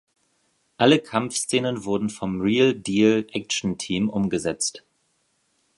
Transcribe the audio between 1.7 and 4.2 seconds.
wurden vom Reel Deal Action Team